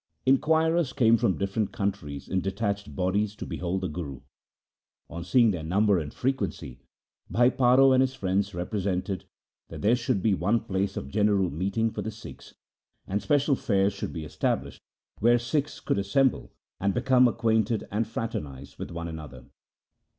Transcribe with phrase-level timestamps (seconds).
[0.25, 4.21] Inquirers came from different countries in detached bodies to behold the Guru.
[5.11, 6.79] On seeing their number and frequency,
[7.29, 9.25] Bhai Paro and his friends represented
[9.67, 12.55] that there should be one place of general meeting for the Sikhs,
[13.05, 14.81] and special fairs should be established
[15.19, 19.45] where Sikhs could assemble and become acquainted and fraternize with one another.